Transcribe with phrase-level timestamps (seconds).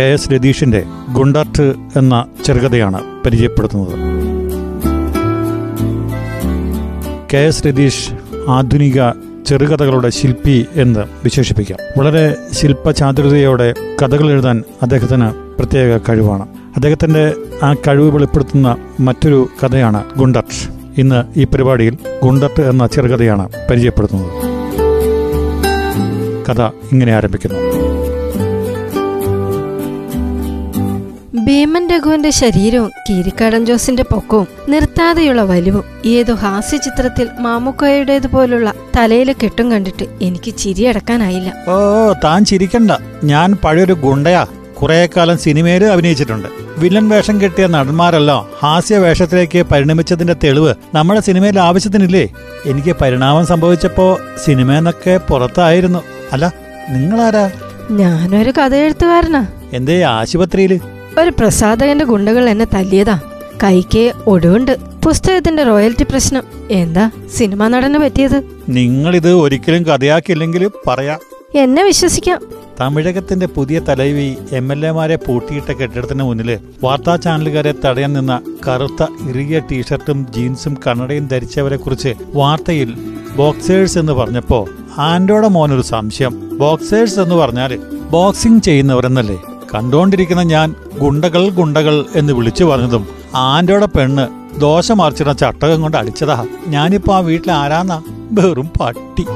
[0.00, 0.82] K S രതീഷിന്റെ
[1.12, 3.98] Gundert എന്ന ചെറുകഥയാണ് പരിചയപ്പെടുത്തുന്നത്.
[7.34, 8.10] K S Ratheesh
[8.48, 9.10] ആധുനിക
[9.46, 11.78] ചെറുകഥകളുടെ ശില്പി എന്ന് വിശേഷിപ്പിക്കാം.
[11.98, 16.42] വളരെ ശില്പചാതുരതയോടെ കഥകൾ എഴുതാൻ അദ്ദേഹത്തിന് പ്രത്യേക കഴിവാണ്.
[16.76, 20.72] അദ്ദേഹത്തിന്റെ ആ കഴിവ് വെളിപ്പെടുത്തുന്ന മറ്റൊരു കഥയാണ് ഗുണ്ടർട്ട്.
[21.00, 24.32] ഇന്ന് ഈ പരിപാടിയിൽ ഗുണ്ടർട്ട് എന്ന ചെറുകഥയാണ് പരിചയപ്പെടുത്തുന്നത്.
[26.50, 27.89] കഥ ഇങ്ങനെ ആരംഭിക്കുന്നു.
[31.50, 40.06] ഭീമൻ രഘുവിന്റെ ശരീരവും കീരിക്കാടൻ ജോസിന്റെ പൊക്കവും നിർത്താതെയുള്ള വലിവും ഏതോ ഹാസ്യ ചിത്രത്തിൽ മാമുക്കോയുടേതുപോലുള്ള തലയിലെ കെട്ടും കണ്ടിട്ട്
[40.22, 42.90] എനിക്ക് ചിരിയടക്കാനായില്ല ഓ താൻ ചിരിക്കണ്ട.
[43.24, 44.46] ഞാൻ പഴയൊരു ഗുണ്ടയാ.
[44.82, 46.48] കുറെ കാലം സിനിമയിൽ അഭിനയിച്ചിട്ടുണ്ട്.
[46.78, 52.28] വില്ലൻ വേഷം കിട്ടിയ നടന്മാരെല്ലാം ഹാസ്യ വേഷത്തിലേക്ക് പരിണമിച്ചതിന്റെ തെളിവ് നമ്മുടെ സിനിമയിൽ ആവശ്യത്തിനില്ലേ?
[52.66, 55.98] എനിക്ക് പരിണാമം സംഭവിച്ചപ്പോ സിനിമ എന്നൊക്കെ പുറത്തായിരുന്നു.
[56.32, 56.52] അല്ല
[56.90, 57.50] നിങ്ങളാരാ?
[57.90, 60.80] ഞാനൊരു കഥ എഴുത്തുകാരനാ എന്തേ ആശുപത്രിയിൽ?
[61.18, 63.20] ഒരു പ്രസാധകന്റെ ഗുണ്ടകൾ എന്നെ തല്ലിയതാ.
[63.62, 64.76] കൈക്ക് ഒടുവുണ്ട്.
[65.04, 66.42] പുസ്തകത്തിന്റെ റോയൽറ്റി പ്രശ്നം.
[66.70, 68.42] എന്താ സിനിമാ നടന് പറ്റിയത്?
[68.68, 71.18] നിങ്ങൾ ഇത് ഒരിക്കലും കഥയാക്കില്ലെങ്കിൽ പറയാം.
[71.54, 72.40] എന്നെ വിശ്വസിക്കാം.
[72.80, 79.58] തമിഴകത്തിന്റെ പുതിയ തലവി എം എൽ എമാരെ പൂട്ടിയിട്ട കെട്ടിടത്തിന് മുന്നിൽ വാർത്താ ചാനലുകാരെ തടയാൻ നിന്ന കറുത്ത ഇറുകിയ
[79.58, 82.94] ടീഷർട്ടും ജീൻസും കണ്ണടയും ധരിച്ചവരെ കുറിച്ച് വാർത്തയിൽ
[83.36, 86.58] ബോക്സേഴ്സ് എന്ന് പറഞ്ഞപ്പോ ആൻഡോടെ മോനൊരു സംശയം.
[86.58, 87.80] ബോക്സേഴ്സ് എന്ന് പറഞ്ഞാൽ
[88.10, 89.38] ബോക്സിംഗ് ചെയ്യുന്നവരെന്നല്ലേ?
[89.74, 94.28] കണ്ടോണ്ടിരിക്കുന്ന ഞാൻ ഗുണ്ടകൾ ഗുണ്ടകൾ എന്ന് വിളിച്ചു പറഞ്ഞതും ആന്റോടെ പെണ്ണ്
[94.60, 96.46] ദോശ മറിച്ചിട ചട്ടകം കൊണ്ട് അടിച്ചതാ.
[96.68, 98.02] ഞാനിപ്പോ ആ വീട്ടിൽ ആരാന്നാ?
[98.32, 99.26] വെറും പട്ടി.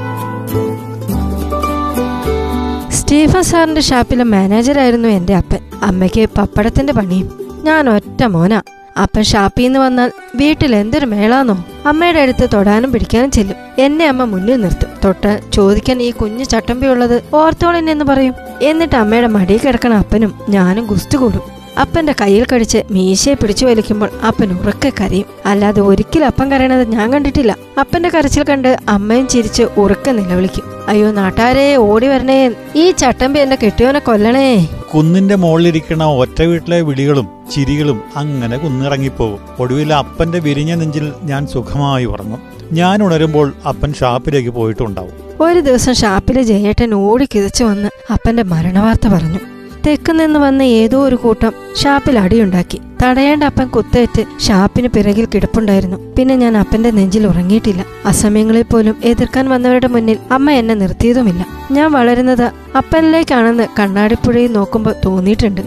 [2.91, 5.59] സ്റ്റീഫൻ സാറിന്റെ ഷാപ്പിലെ മാനേജറായിരുന്നു എന്റെ അപ്പൻ.
[5.83, 7.29] അമ്മയ്ക്ക് പപ്പടത്തിന്റെ പണിയും.
[7.63, 8.61] ഞാൻ ഒറ്റ മോനാ.
[9.01, 11.65] അപ്പൻ ഷാപ്പിന്ന് വന്നാൽ വീട്ടിൽ എന്തൊരു മേളാന്നോ?
[11.85, 13.55] അമ്മയുടെ അടുത്ത് തൊടാനും പിടിക്കാനും ചെല്ലും.
[13.79, 14.89] എന്നെ അമ്മ മുന്നിൽ നിർത്തും.
[15.05, 18.33] തൊട്ട് ചോദിക്കാൻ ഈ കുഞ്ഞു ചട്ടമ്പിയുള്ളത് ഓർത്തോളിനെന്ന് പറയും.
[18.61, 21.54] എന്നിട്ട് അമ്മയുടെ മടിയിൽ കിടക്കണ അപ്പനും ഞാനും ഗുസ്തു കൂടും.
[21.77, 25.25] അപ്പന്റെ കയ്യിൽ കടിച്ച് മീശയെ പിടിച്ചു വലിക്കുമ്പോൾ അപ്പൻ ഉറക്കെ കരയും.
[25.45, 27.57] അല്ലാതെ ഒരിക്കലും അപ്പൻ കരയണത് ഞാൻ കണ്ടിട്ടില്ല.
[27.79, 30.63] അപ്പന്റെ കരച്ചിൽ കണ്ട് അമ്മയും ചിരിച്ച് ഉറക്കെ നിലവിളിക്കും.
[30.87, 32.51] അയ്യോ നാട്ടാരെ ഓടി വരണേ.
[32.75, 34.65] ഈ ചട്ടമ്പി എന്നെ കെട്ടിയോനെ കൊല്ലണേ.
[34.93, 42.39] കുന്നിന്റെ മുകളിലിരിക്കണ ഒറ്റ വീട്ടിലെ വിളികളും ചിരികളും അങ്ങനെ കുന്നിറങ്ങിപ്പോകും ഒടുവിൽ അപ്പന്റെ വിരിഞ്ഞ നെഞ്ചിൽ ഞാൻ സുഖമായി ഉറങ്ങും.
[42.71, 45.25] ഞാൻ ഉണരുമ്പോൾ അപ്പൻ ഷാപ്പിലേക്ക് പോയിട്ടുണ്ടാവും.
[45.41, 49.39] ഒരു ദിവസം ഷാപ്പിലെ ജയേട്ടൻ ഓടി കിതച്ചു വന്ന് അപ്പന്റെ മരണവാർത്ത പറഞ്ഞു.
[49.85, 52.81] തെക്ക് നിന്ന് വന്ന ഏതോ ഒരു കൂട്ടം ഷാപ്പിൽ അടിയുണ്ടാക്കി.
[53.03, 55.97] തടയേണ്ട അപ്പൻ കുത്തേറ്റ് ഷാപ്പിന് പിറകിൽ കിടപ്പുണ്ടായിരുന്നു.
[56.17, 57.85] പിന്നെ ഞാൻ അപ്പന്റെ നെഞ്ചിൽ ഉറങ്ങിയിട്ടില്ല.
[58.05, 61.45] അസമയങ്ങളിൽ പോലും എതിർക്കാൻ വന്നവരുടെ മുന്നിൽ അമ്മ എന്നെ നിർത്തിയതുമില്ല.
[61.71, 65.61] ഞാൻ വളരുന്നത് അപ്പനിലേക്കാണെന്ന് കണ്ണാടിപ്പുഴയിൽ നോക്കുമ്പോൾ തോന്നിയിട്ടുണ്ട്.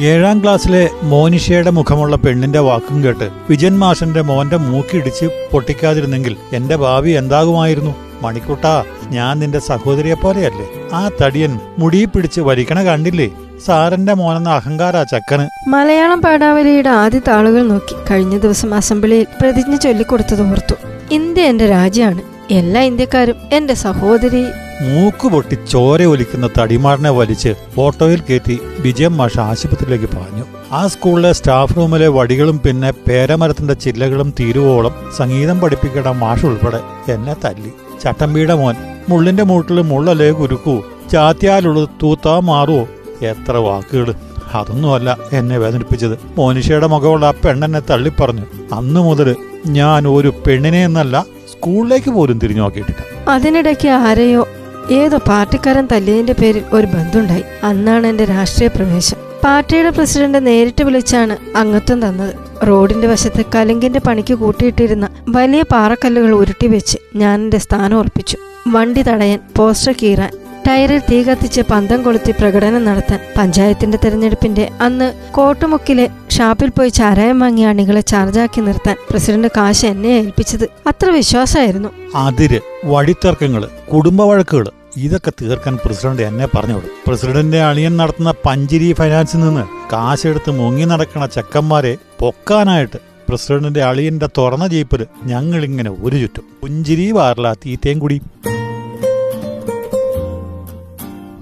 [0.00, 8.11] ഏഴാം ക്ലാസ്സിലെ മോനിഷയുടെ മുഖമുള്ള പെണ്ണിന്റെ വാക്കും കേട്ട് വിജയൻ മാഷന്റെ മോന്റെ മൂക്കിടിച്ച് പൊട്ടിക്കാതിരുന്നെങ്കിൽ എന്റെ ഭാവി എന്താകുമായിരുന്നു?
[8.22, 8.74] മണിക്കുട്ടാ
[9.08, 10.66] ഞാൻ നിന്റെ സഹോദരിയെ പോലെയല്ലേ?
[10.92, 13.28] ആ തടിയൻ മുടി പിടിച്ച് വലിക്കണ കണ്ടില്ലേ?
[13.66, 15.46] സാറിന്റെ മോനെന്ന അഹങ്കാര ചക്കന്.
[15.68, 20.76] മലയാളം പാടാവലിയുടെ ആദ്യത്തെ താളുകൾ നോക്കി കഴിഞ്ഞ ദിവസം അസംബ്ലിയിൽ പ്രതിജ്ഞ ചൊല്ലിക്കൊടുത്തത് ഓർത്തു.
[21.10, 22.22] ഇന്ത്യ എന്റെ രാജ്യമാണ്.
[22.50, 24.44] എല്ലാ ഇന്ത്യക്കാരും എന്റെ സഹോദരി.
[24.82, 31.76] മൂക്ക് പൊട്ടി ചോര ഒലിക്കുന്ന തടിമാറിനെ വലിച്ച് ഓട്ടോയിൽ കയറ്റി വിജയം മാഷ ആശുപത്രിയിലേക്ക് പറഞ്ഞു ആ സ്കൂളിലെ സ്റ്റാഫ്
[31.76, 36.80] റൂമിലെ വടികളും പിന്നെ പേരമരത്തിന്റെ ചില്ലകളും തീരുവോളം സംഗീതം പഠിപ്പിക്കേണ്ട മാഷ് ഉൾപ്പെടെ
[37.12, 37.72] എന്നെ തല്ലി.
[38.02, 38.74] ചട്ടമ്പിയുടെ മോൻ.
[39.08, 40.82] മുള്ളിന്റെ മൂട്ടിൽ മുള്ളലേ കുരുക്കൂ.
[41.12, 42.88] ചാത്തിയാലുള്ളത് തൂത്താ മാറുവോ
[43.22, 44.14] എത്ര വാക്കുകൾ.
[44.54, 46.18] അതൊന്നുമല്ല എന്നെ വേദനിപ്പിച്ചത്.
[46.38, 48.74] മോനിഷയുടെ മുഖമുള്ള ആ പെണ്ണെന്നെ തള്ളിപ്പറഞ്ഞു.
[48.74, 49.36] അന്നു മുതൽ
[49.66, 53.30] ഞാൻ ഒരു പെണ്ണിനെ എന്നല്ല സ്കൂളിലേക്ക് പോലും തിരിഞ്ഞു നോക്കിയിട്ടില്ല.
[53.30, 54.48] അതിനിടയ്ക്ക് ആരെയോ
[54.90, 57.42] ഏതോ പാർട്ടിക്കാരൻ തല്ലിയതിന്റെ പേരിൽ ഒരു ബന്ധുണ്ടായി.
[57.64, 59.16] അന്നാണ് എന്റെ രാഷ്ട്രീയ പ്രവേശം.
[59.44, 62.51] പാർട്ടിയുടെ പ്രസിഡന്റ് നേരിട്ട് വിളിച്ചാണ് അംഗത്വം തന്നത്.
[62.68, 68.36] റോഡിന്റെ വശത്ത് കലുങ്കിന്റെ പണിക്ക് കൂട്ടിയിട്ടിരുന്ന വലിയ പാറക്കല്ലുകൾ ഉരുട്ടി വെച്ച് ഞാൻ എന്റെ സ്ഥാനം ഉറപ്പിച്ചു.
[68.68, 70.30] വണ്ടി തടയാൻ പോസ്റ്റർ കീറാൻ
[70.68, 77.66] ടയറിൽ തീ കത്തിച്ച് പന്തം കൊളുത്തി പ്രകടനം നടത്താൻ പഞ്ചായത്തിന്റെ തെരഞ്ഞെടുപ്പിന്റെ അന്ന് കോട്ടുമുക്കിലെ ഷാപ്പിൽ പോയി ചാരായം വാങ്ങിയ
[77.66, 80.68] അണികളെ ചാർജാക്കി നിർത്താൻ പ്രസിഡന്റ് കാശ് എന്നെ ഏൽപ്പിച്ചത്.
[80.86, 81.88] അത്ര വിശ്വാസമായിരുന്നു.
[82.14, 84.66] അതിര് വഴിത്തർക്കങ്ങൾ കുടുംബ വഴക്കുകൾ
[84.96, 86.84] ഇതൊക്കെ തീർക്കാൻ പ്രസിഡന്റ് എന്നെ പറഞ്ഞോളൂ.
[87.06, 92.96] പ്രസിഡന്റിന്റെ അളിയൻ നടത്തുന്ന പഞ്ചിരി ഫൈനാൻസിൽ നിന്ന് കാശെടുത്ത് മുങ്ങി നടക്കണ ചെക്കന്മാരെ പൊക്കാനായിട്ട്
[93.28, 96.44] പ്രസിഡന്റിന്റെ അളിയന്റെ തുറന്ന ജീപ്പിൽ ഞങ്ങളിങ്ങനെ ഒരു ചുറ്റും.
[96.62, 98.20] പുഞ്ചിരി വാറില തീറ്റയും കൂടി.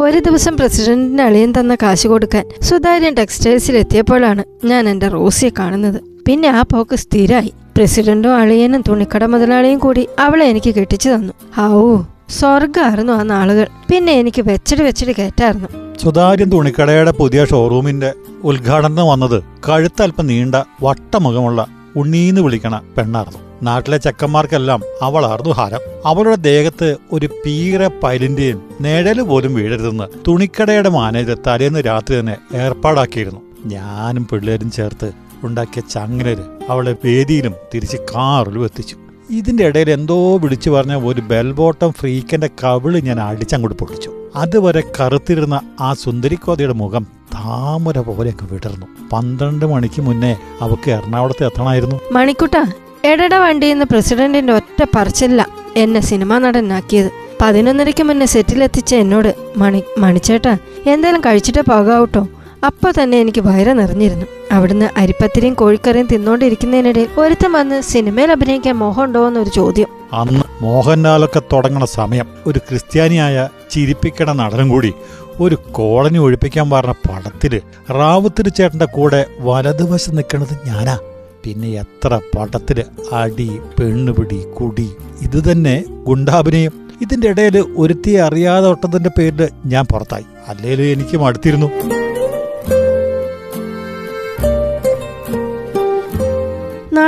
[0.00, 6.00] ഒരു ദിവസം പ്രസിഡന്റിന്റെ അളിയൻ തന്ന കാശ് കൊടുക്കാൻ സുതാര്യൻ ടെക്സ്റ്റൈൽസിൽ എത്തിയപ്പോഴാണ് ഞാൻ എന്റെ റോസിയെ കാണുന്നത്.
[6.28, 11.32] പിന്നെ ആ പോക്ക് സ്ഥിരമായി പ്രസിഡന്റും അളിയനും തുണിക്കട മുതലാളിയും കൂടി അവളെ എനിക്ക് കെട്ടിച്ചു തന്നു.
[11.60, 12.02] ഔ.
[12.38, 13.66] സ്വർഗമായിരുന്നു ആ നാളുകൾ.
[13.90, 15.68] പിന്നെ എനിക്ക് വെച്ചടി വെച്ചടി കയറ്റായിരുന്നു.
[16.02, 18.10] സുതാര്യൻ തുണിക്കടയുടെ പുതിയ ഷോറൂമിന്റെ
[18.44, 21.66] ഉദ്ഘാടനം വന്നത് കഴുത്തല്പം നീണ്ട വട്ടമുഖമുള്ള
[21.96, 23.40] ഉണ്ണീന്ന് വിളിക്കണ പെണ്ണായിരുന്നു.
[23.62, 25.82] നാട്ടിലെ ചെക്കന്മാർക്കെല്ലാം അവളായിരുന്നു ഹാരം.
[26.06, 33.40] അവളുടെ ദേഹത്ത് ഒരു പീറ പൈലിന്റെയും നിഴൽ പോലും വീഴരുതെന്ന് തുണിക്കടയുടെ മാനേജർ തലേന്ന് രാത്രി തന്നെ ഏർപ്പാടാക്കിയിരുന്നു.
[33.66, 35.12] ഞാനും പിള്ളേരും ചേർത്ത്
[35.44, 38.96] ഉണ്ടാക്കിയ ചങ്ങലര് അവളെ വേദിയിലും തിരിച്ച് കാറിലും എത്തിച്ചു.
[39.30, 44.10] ഇതിന്റെ ഇടയിൽ എന്തോ വിളിച്ചു പറഞ്ഞ ഒരു ബെൽബോട്ടം ഫ്രീക്കന്റെ കവിൾ ഞാൻ അടിച്ചങ്ങോട്ട് പൊട്ടിച്ചു.
[44.36, 48.86] അതുവരെ കറുത്തിരുന്ന ആ സുന്ദരിക്കോതയുടെ മുഖം താമര പോലെയൊക്കെ വിടർന്നു.
[49.12, 52.00] പന്ത്രണ്ട് മണിക്ക് മുന്നേ അവക്ക് എറണാകുളത്ത് എത്തണമായിരുന്നു.
[52.12, 52.64] മണിക്കുട്ട
[53.04, 53.34] എടട
[53.64, 55.46] എന്ന പ്രസിഡന്റിന്റെ ഒറ്റ പറച്ചില്ല
[55.76, 57.10] എന്നെ സിനിമാ നടനാക്കിയത്.
[57.40, 62.28] പതിനൊന്നരയ്ക്ക് മുന്നേ സെറ്റിലെത്തിച്ച എന്നോട് മണി മണിച്ചേട്ടാ എന്തേലും കഴിച്ചിട്ടേ പോകാവട്ടോ?
[62.62, 64.26] അപ്പൊ തന്നെ എനിക്ക് വയറ നിറഞ്ഞിരുന്നു.
[64.52, 69.88] അവിടുന്ന് അരിപ്പത്തിരിയും കോഴിക്കറിയും തിന്നോണ്ടിരിക്കുന്നതിനിടയിൽ ഒരുത്തം വന്ന് സിനിമയിൽ അഭിനയിക്കാൻ മോഹമുണ്ടോ എന്നൊരു ചോദ്യം.
[70.12, 74.92] അന്ന് മോഹൻലാലൊക്കെ തുടങ്ങണ സമയം ഒരു ക്രിസ്ത്യാനിയായ ചിരിപ്പിക്കണ നടനും കൂടി
[75.40, 77.60] ഒരു കോളനി ഒഴിപ്പിക്കാൻ പറഞ്ഞ പടത്തിൽ
[77.90, 80.98] റാവുത്തിരി ചേട്ടന്റെ കൂടെ വലതുവശം നിൽക്കണത് ഞാനാ.
[81.44, 83.48] പിന്നെ എത്ര പടത്തിൽ അടി
[83.78, 84.88] പെണ്ണുപിടി കുടി
[85.22, 86.72] ഇത് തന്നെ ഗുണ്ടാഭിനയം.
[87.02, 90.26] ഇതിന്റെ ഇടയിൽ ഒരുത്തിയെ അറിയാതെ ഒട്ടതിന്റെ പേരിൽ ഞാൻ പുറത്തായി.
[90.48, 91.70] അല്ലേലും എനിക്കും മടുത്തിരുന്നു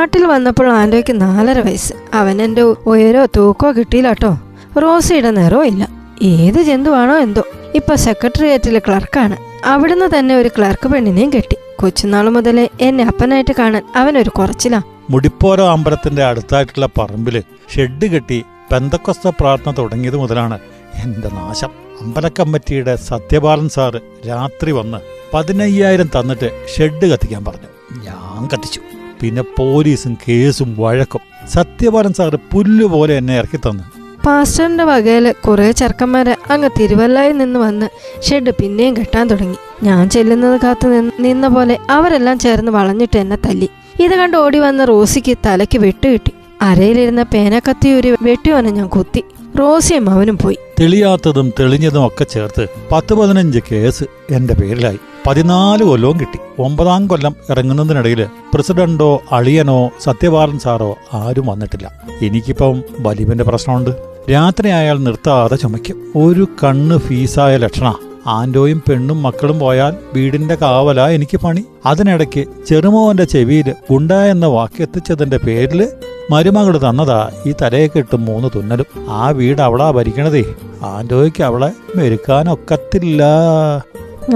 [0.03, 1.93] നാട്ടിൽ വന്നപ്പോൾ ആൻഡോയ്ക്ക് നാലര വയസ്സ്.
[2.15, 4.39] അവൻ എന്റെ ഉയരോ തൂക്കോ കിട്ടിയില്ല കേട്ടോ
[4.83, 5.89] റോസയുടെ നിറവും ഇല്ല.
[6.23, 7.43] ഏത് ജന്തുവാണോ എന്തോ.
[7.75, 9.37] ഇപ്പൊ സെക്രട്ടേറിയറ്റിലെ ക്ലർക്കാണ്.
[9.67, 11.57] അവിടുന്ന് തന്നെ ഒരു ക്ലർക്ക് പെണ്ണിനെയും കെട്ടി.
[11.79, 14.83] കൊച്ചുനാൾ മുതലേ എന്നെ അപ്പനായിട്ട് കാണാൻ അവനൊരു കുറച്ചിലാ.
[15.11, 17.43] മുടിപ്പോരോ അമ്പലത്തിന്റെ അടുത്തായിട്ടുള്ള പറമ്പിൽ
[17.75, 20.59] ഷെഡ് കെട്ടി പെന്തക്കൊസ്ത പ്രാർത്ഥന തുടങ്ങിയത് മുതലാണ്
[21.05, 21.71] എന്റെ നാശം.
[22.01, 24.99] അമ്പലക്കമ്മിറ്റിയുടെ സത്യപാലൻ സാറ് രാത്രി വന്ന്
[25.35, 27.71] പതിനയ്യായിരം തന്നിട്ട് ഷെഡ് കത്തിക്കാൻ പറഞ്ഞു.
[28.05, 28.82] ഞാൻ കത്തിച്ചു.
[29.23, 31.21] പിന്നെ പോലീസും കേസും വഴക്കും.
[31.49, 33.85] സത്യപാലൻ സാറ് പുല്ലുപോലെ എന്നെ ഇറക്കി തന്നു.
[34.27, 37.87] പാസ്റ്ററിന്റെ വകയിൽ കുറെ ചെറുക്കന്മാര് അങ്ങ് തിരുവല്ലായിൽ നിന്ന് വന്ന്
[38.23, 39.57] ഷെഡ് പിന്നെയും കെട്ടാൻ തുടങ്ങി.
[39.83, 40.89] ഞാൻ ചെല്ലുന്നത് കാത്തു
[41.21, 43.69] നിന്ന് പോലെ അവരെല്ലാം ചേർന്ന് വളഞ്ഞിട്ട് എന്നെ തല്ലി.
[44.01, 46.33] ഇത് കണ്ട് ഓടി വന്ന റോസിക്ക് തലയ്ക്ക് വെട്ട് കിട്ടി
[46.63, 49.23] അരയിലിരുന്ന വെട്ടി വെട്ടിയോനെ ഞാൻ കുത്തി.
[49.59, 50.59] റോസിയും അവനും പോയി.
[50.81, 54.99] തെളിയാത്തതും തെളിഞ്ഞതും ഒക്കെ ചേർത്ത് പത്ത് പതിനഞ്ച് കേസ് എന്റെ പേരിലായി.
[55.27, 56.63] പതിനാല് കൊല്ലവും കിട്ടി.
[56.63, 62.03] ഒമ്പതാം കൊല്ലം ഇറങ്ങുന്നതിനിടയിൽ പ്രസിഡന്റോ അളിയനോ സത്യപാലൻ സാറോ ആരും വന്നിട്ടില്ല.
[62.23, 63.91] എനിക്കിപ്പം ബലീബിന്റെ പ്രശ്നമുണ്ട്.
[64.31, 66.13] രാത്രി അയാൾ നിർത്താതെ ചുമയ്ക്കും.
[66.17, 67.95] ഒരു കണ്ണ് ഫീസായ ലക്ഷണ.
[68.27, 71.65] ആന്റോയും പെണ്ണും മക്കളും പോയാൽ വീടിന്റെ കാവല എനിക്ക് പണി.
[71.87, 75.89] അതിനിടയ്ക്ക് ചെറുമോന്റെ ചെവിയിൽ ഗുണ്ട എന്ന വാക്ക് പേരിൽ
[76.33, 78.87] മരുമകൾ തന്നതാ ഈ തലയൊക്കെ ഇട്ട് മൂന്ന് തുന്നലും.
[79.09, 80.55] ആ വീട് അവളാ ഭരിക്കണതേ.
[80.83, 83.23] ആന്റോയ്ക്ക് അവളെ മെരുക്കാനൊക്കത്തില്ല.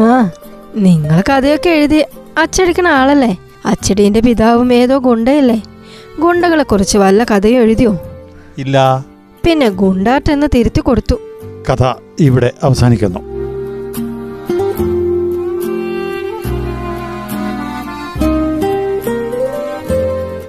[0.00, 0.31] ആ
[0.76, 2.04] നിങ്ങൾ കഥയൊക്കെ എഴുതി
[2.38, 3.37] അച്ചടിക്കണ ആളല്ലേ?
[3.66, 5.62] അച്ചടീന്റെ പിതാവും ഏതോ ഗുണ്ടയല്ലേ?
[6.20, 7.99] ഗുണ്ടകളെ കുറിച്ച് വല്ല കഥയും എഴുതിയോ?
[8.58, 9.04] ഇല്ല.
[9.44, 11.16] പിന്നെ ഗുണ്ടാട്ടെന്ന് തിരുത്തി കൊടുത്തു.
[11.70, 13.36] കഥ ഇവിടെ അവസാനിക്കുന്നു.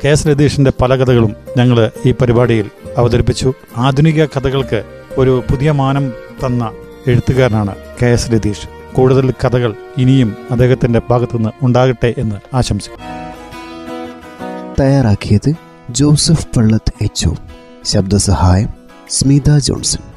[0.03, 3.53] കെ എസ് രതീഷിന്റെ പല കഥകളും ഞങ്ങൾ ഈ പരിപാടിയിൽ അവതരിപ്പിച്ചു.
[3.77, 4.83] ആധുനിക കഥകൾക്ക്
[5.17, 6.13] ഒരു പുതിയ മാനം
[6.45, 6.71] തന്ന
[7.07, 8.95] എഴുത്തുകാരനാണ് കെ എസ് രതീഷ്.
[8.95, 13.05] കൂടുതൽ കഥകൾ ഇനിയും അദ്ദേഹത്തിന്റെ ഭാഗത്തുനിന്ന് ഉണ്ടാകട്ടെ എന്ന് ആശംസിക്കുന്നു.
[14.79, 15.53] തയ്യാറാക്കിയത്
[15.89, 17.29] ജോസഫ് പള്ളത്ത് എച്ച്
[17.85, 18.69] ശബ്ദസഹായം
[19.09, 20.16] സ്മിത ജോൺസൺ.